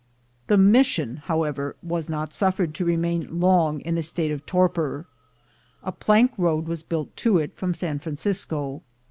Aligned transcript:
The 0.47 0.57
"Mission," 0.57 1.17
however, 1.25 1.75
was 1.83 2.09
not 2.09 2.33
suffered 2.33 2.73
to 2.73 2.85
re 2.85 2.97
main 2.97 3.39
long 3.39 3.81
in 3.81 3.99
a 3.99 4.01
state 4.01 4.31
of 4.31 4.43
torpor. 4.47 5.05
A 5.83 5.91
plank 5.91 6.31
road 6.39 6.67
was 6.67 6.79
LIFE 6.81 6.81
AT 6.81 6.81
HIGH 6.81 6.81
SPEED 6.81 6.95
97 6.97 6.97
built 6.97 7.15
to 7.17 7.37
it 7.37 7.55
from 7.59 7.73
San 7.75 7.99
Francisco. 7.99 8.81